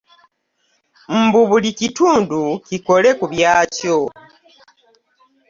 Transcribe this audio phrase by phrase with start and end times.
[1.23, 3.99] Mbu buli kitundu kikole ku byakyo.